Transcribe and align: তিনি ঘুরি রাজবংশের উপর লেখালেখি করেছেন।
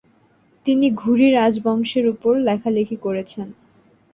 তিনি 0.65 0.87
ঘুরি 0.93 1.27
রাজবংশের 1.31 2.05
উপর 2.07 2.33
লেখালেখি 2.47 2.97
করেছেন। 2.97 3.47